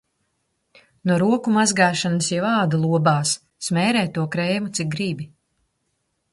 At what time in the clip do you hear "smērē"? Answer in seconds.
3.69-4.03